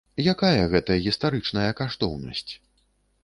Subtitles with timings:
[0.33, 2.49] Якая гэта гістарычная каштоўнасць?